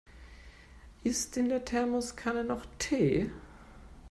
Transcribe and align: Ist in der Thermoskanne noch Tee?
Ist 1.03 1.37
in 1.37 1.49
der 1.49 1.63
Thermoskanne 1.63 2.43
noch 2.43 2.65
Tee? 2.79 3.29